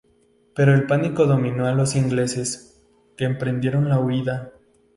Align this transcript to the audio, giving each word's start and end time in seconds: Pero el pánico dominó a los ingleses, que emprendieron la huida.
Pero 0.55 0.73
el 0.73 0.87
pánico 0.87 1.27
dominó 1.27 1.67
a 1.67 1.73
los 1.75 1.95
ingleses, 1.95 2.83
que 3.15 3.25
emprendieron 3.25 3.87
la 3.87 3.99
huida. 3.99 4.51